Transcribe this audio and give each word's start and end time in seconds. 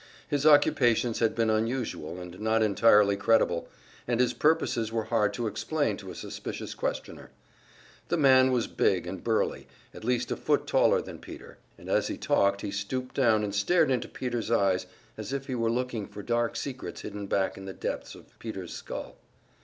His 0.27 0.47
occupations 0.47 1.19
had 1.19 1.35
been 1.35 1.51
unusual, 1.51 2.19
and 2.19 2.39
not 2.39 2.63
entirely 2.63 3.15
credible, 3.15 3.67
and 4.07 4.19
his 4.19 4.33
purposes 4.33 4.91
were 4.91 5.03
hard 5.03 5.31
to 5.35 5.45
explain 5.45 5.95
to 5.97 6.09
a 6.09 6.15
suspicious 6.15 6.73
questioner. 6.73 7.29
The 8.07 8.17
man 8.17 8.51
was 8.51 8.65
big 8.65 9.05
and 9.05 9.23
burly, 9.23 9.67
at 9.93 10.03
least 10.03 10.31
a 10.31 10.35
foot 10.35 10.65
taller 10.65 11.03
than 11.03 11.19
Peter, 11.19 11.59
and 11.77 11.87
as 11.87 12.07
he 12.07 12.17
talked 12.17 12.61
he 12.61 12.71
stooped 12.71 13.13
down 13.13 13.43
and 13.43 13.53
stared 13.53 13.91
into 13.91 14.07
Peter's 14.07 14.49
eyes 14.49 14.87
as 15.19 15.33
if 15.33 15.45
he 15.45 15.53
were 15.53 15.69
looking 15.69 16.07
for 16.07 16.23
dark 16.23 16.55
secrets 16.55 17.01
hidden 17.01 17.27
back 17.27 17.55
in 17.55 17.65
the 17.65 17.71
depths 17.73 18.15
of 18.15 18.25
Peter's 18.39 18.73
skull. 18.73 19.17